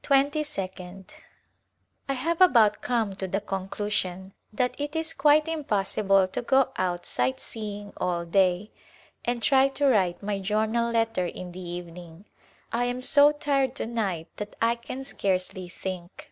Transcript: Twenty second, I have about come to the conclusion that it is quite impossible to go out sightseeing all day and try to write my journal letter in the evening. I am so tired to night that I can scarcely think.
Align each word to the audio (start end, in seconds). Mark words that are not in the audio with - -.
Twenty 0.00 0.44
second, 0.44 1.12
I 2.08 2.12
have 2.12 2.40
about 2.40 2.82
come 2.82 3.16
to 3.16 3.26
the 3.26 3.40
conclusion 3.40 4.32
that 4.52 4.76
it 4.80 4.94
is 4.94 5.12
quite 5.12 5.48
impossible 5.48 6.28
to 6.28 6.40
go 6.40 6.70
out 6.76 7.04
sightseeing 7.04 7.92
all 7.96 8.24
day 8.24 8.70
and 9.24 9.42
try 9.42 9.66
to 9.70 9.86
write 9.86 10.22
my 10.22 10.38
journal 10.38 10.92
letter 10.92 11.26
in 11.26 11.50
the 11.50 11.68
evening. 11.68 12.26
I 12.72 12.84
am 12.84 13.00
so 13.00 13.32
tired 13.32 13.74
to 13.74 13.86
night 13.86 14.28
that 14.36 14.54
I 14.62 14.76
can 14.76 15.02
scarcely 15.02 15.68
think. 15.68 16.30